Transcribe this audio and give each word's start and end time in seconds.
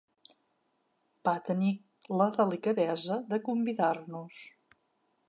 Va 1.27 1.33
tenir 1.49 1.73
la 2.21 2.29
delicadesa 2.39 3.19
de 3.35 3.41
convidar-nos. 3.51 4.41